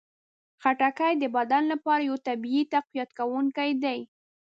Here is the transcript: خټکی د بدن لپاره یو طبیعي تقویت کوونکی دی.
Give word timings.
خټکی 0.61 1.13
د 1.19 1.23
بدن 1.35 1.63
لپاره 1.71 2.01
یو 2.09 2.15
طبیعي 2.27 2.61
تقویت 2.73 3.09
کوونکی 3.19 3.69
دی. 3.83 3.99